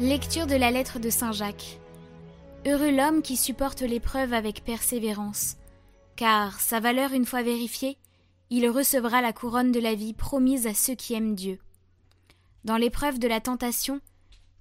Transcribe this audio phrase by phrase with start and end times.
[0.00, 1.78] Lecture de la lettre de Saint Jacques.
[2.66, 5.58] Heureux l'homme qui supporte l'épreuve avec persévérance,
[6.16, 7.98] car, sa valeur une fois vérifiée,
[8.48, 11.58] il recevra la couronne de la vie promise à ceux qui aiment Dieu.
[12.64, 14.00] Dans l'épreuve de la tentation,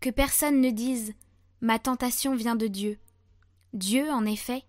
[0.01, 1.13] que personne ne dise
[1.61, 2.99] Ma tentation vient de Dieu.
[3.73, 4.63] Dieu, en effet,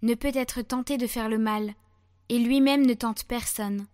[0.00, 1.74] ne peut être tenté de faire le mal,
[2.30, 3.86] et lui-même ne tente personne.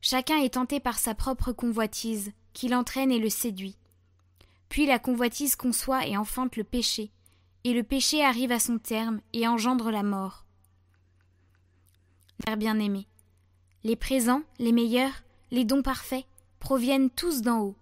[0.00, 3.76] Chacun est tenté par sa propre convoitise, qui l'entraîne et le séduit.
[4.74, 7.12] Puis la convoitise conçoit et enfante le péché,
[7.62, 10.46] et le péché arrive à son terme et engendre la mort.
[12.44, 13.06] Père bien-aimé,
[13.84, 16.24] les présents, les meilleurs, les dons parfaits,
[16.58, 17.76] proviennent tous d'en haut.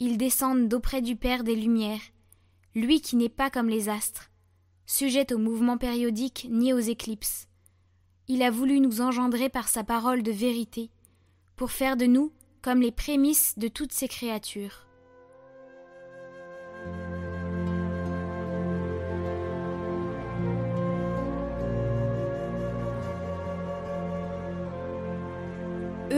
[0.00, 2.00] Ils descendent d'auprès du Père des Lumières,
[2.74, 4.30] lui qui n'est pas comme les astres,
[4.86, 7.48] sujet aux mouvements périodiques ni aux éclipses.
[8.28, 10.88] Il a voulu nous engendrer par sa parole de vérité,
[11.54, 14.84] pour faire de nous comme les prémices de toutes ces créatures.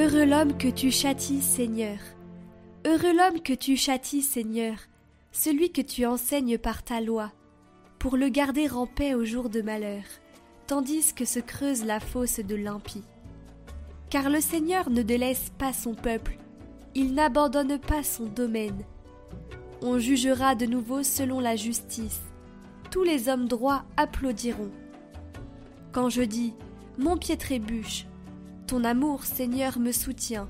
[0.07, 1.99] Heureux l'homme que tu châties, Seigneur.
[2.87, 4.77] Heureux l'homme que tu châties, Seigneur,
[5.33, 7.33] celui que tu enseignes par ta loi,
[7.98, 10.05] pour le garder en paix au jour de malheur,
[10.69, 13.03] tandis que se creuse la fosse de l'impie.
[14.09, 16.39] Car le Seigneur ne délaisse pas son peuple,
[16.95, 18.85] il n'abandonne pas son domaine.
[19.83, 22.20] On jugera de nouveau selon la justice.
[22.93, 24.70] Tous les hommes droits applaudiront.
[25.91, 26.55] Quand je dis
[26.97, 28.07] Mon pied trébuche,
[28.67, 30.48] ton amour, Seigneur, me soutient.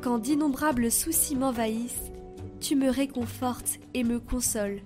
[0.00, 2.10] Quand d'innombrables soucis m'envahissent,
[2.60, 4.80] tu me réconfortes et me consoles.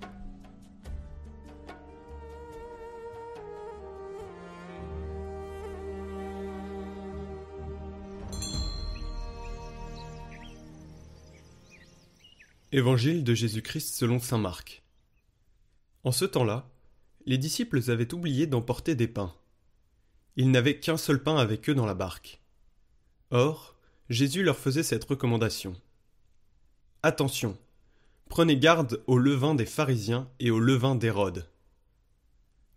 [12.72, 14.82] Évangile de Jésus-Christ selon Saint Marc.
[16.02, 16.68] En ce temps-là,
[17.26, 19.34] les disciples avaient oublié d'emporter des pains.
[20.36, 22.39] Ils n'avaient qu'un seul pain avec eux dans la barque.
[23.32, 23.76] Or,
[24.08, 25.74] Jésus leur faisait cette recommandation.
[27.04, 27.56] Attention,
[28.28, 31.48] prenez garde au levain des pharisiens et au levain d'Hérode.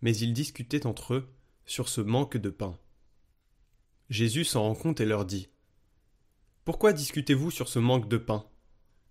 [0.00, 1.28] Mais ils discutaient entre eux
[1.66, 2.78] sur ce manque de pain.
[4.10, 5.48] Jésus s'en rend compte et leur dit
[6.64, 8.46] Pourquoi discutez-vous sur ce manque de pain?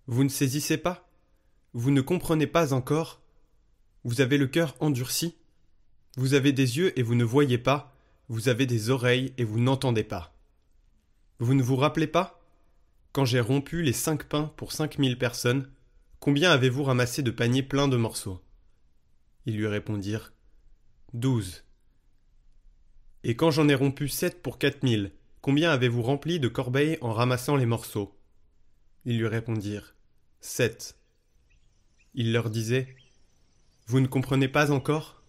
[0.07, 1.09] Vous ne saisissez pas?
[1.73, 3.21] Vous ne comprenez pas encore?
[4.05, 5.35] Vous avez le cœur endurci?
[6.15, 7.93] Vous avez des yeux et vous ne voyez pas?
[8.29, 10.32] Vous avez des oreilles et vous n'entendez pas
[11.43, 12.39] vous ne vous rappelez pas?
[13.11, 15.69] Quand j'ai rompu les cinq pains pour cinq mille personnes,
[16.19, 18.41] combien avez-vous ramassé de paniers pleins de morceaux?
[19.45, 20.33] Ils lui répondirent
[21.13, 21.63] Douze.
[23.23, 25.11] Et quand j'en ai rompu sept pour quatre mille,
[25.41, 28.17] combien avez-vous rempli de corbeilles en ramassant les morceaux?
[29.05, 29.95] Ils lui répondirent
[30.39, 30.97] Sept.
[32.13, 32.95] Il leur disait
[33.85, 35.22] Vous ne comprenez pas encore?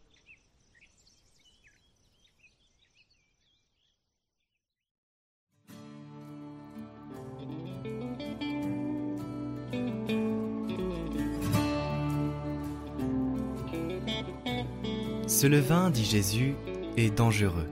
[15.45, 16.55] Ce levain, dit Jésus,
[16.97, 17.69] est dangereux.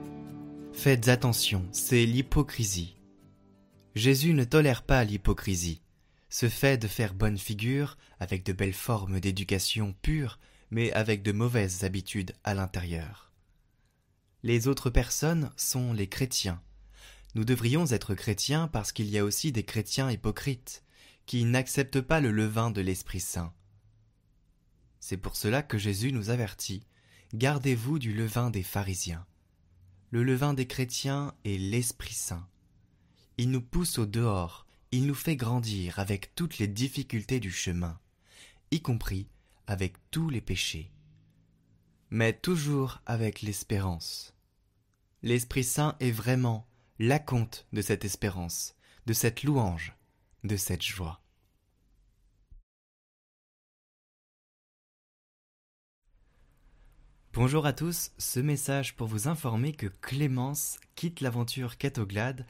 [0.73, 2.95] Faites attention, c'est l'hypocrisie.
[3.95, 5.81] Jésus ne tolère pas l'hypocrisie,
[6.29, 10.37] ce fait de faire bonne figure avec de belles formes d'éducation pure,
[10.69, 13.33] mais avec de mauvaises habitudes à l'intérieur.
[14.43, 16.61] Les autres personnes sont les chrétiens.
[17.33, 20.83] Nous devrions être chrétiens parce qu'il y a aussi des chrétiens hypocrites,
[21.25, 23.51] qui n'acceptent pas le levain de l'Esprit Saint.
[24.99, 26.83] C'est pour cela que Jésus nous avertit
[27.33, 29.25] Gardez-vous du levain des pharisiens.
[30.11, 32.47] Le levain des chrétiens est l'Esprit Saint.
[33.39, 37.99] Il nous pousse au dehors, il nous fait grandir avec toutes les difficultés du chemin,
[38.69, 39.27] y compris
[39.65, 40.91] avec tous les péchés.
[42.11, 44.35] Mais toujours avec l'espérance.
[45.23, 46.67] L'Esprit Saint est vraiment
[46.99, 48.75] la de cette espérance,
[49.07, 49.95] de cette louange,
[50.43, 51.22] de cette joie.
[57.35, 62.45] Bonjour à tous, ce message pour vous informer que Clémence quitte l'aventure Catoglade.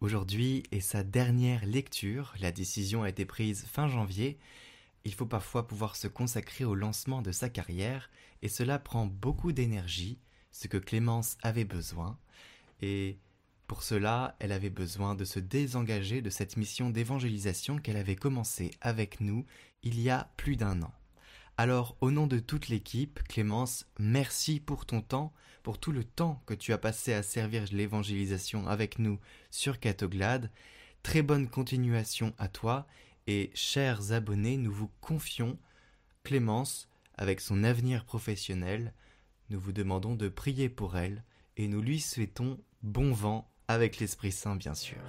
[0.00, 4.38] Aujourd'hui est sa dernière lecture, la décision a été prise fin janvier.
[5.04, 8.10] Il faut parfois pouvoir se consacrer au lancement de sa carrière
[8.42, 10.20] et cela prend beaucoup d'énergie,
[10.52, 12.16] ce que Clémence avait besoin.
[12.80, 13.18] Et
[13.66, 18.70] pour cela, elle avait besoin de se désengager de cette mission d'évangélisation qu'elle avait commencée
[18.82, 19.44] avec nous
[19.82, 20.92] il y a plus d'un an.
[21.58, 25.32] Alors, au nom de toute l'équipe, Clémence, merci pour ton temps,
[25.62, 29.18] pour tout le temps que tu as passé à servir l'évangélisation avec nous
[29.50, 30.50] sur Catoglade.
[31.02, 32.86] Très bonne continuation à toi
[33.26, 35.58] et chers abonnés, nous vous confions
[36.24, 38.94] Clémence, avec son avenir professionnel,
[39.50, 41.22] nous vous demandons de prier pour elle
[41.56, 45.02] et nous lui souhaitons bon vent avec l'Esprit Saint bien sûr.